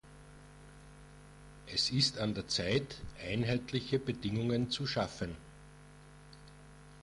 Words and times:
Es 1.67 1.91
ist 1.91 2.17
an 2.17 2.33
der 2.33 2.47
Zeit, 2.47 2.95
einheitliche 3.23 3.99
Bedingungen 3.99 4.71
zu 4.71 4.87
schaffen. 4.87 5.35